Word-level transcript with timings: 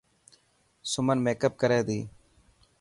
سمن 0.91 1.17
ميڪپ 1.25 1.53
ڪري 1.61 1.79
تي. 1.87 1.99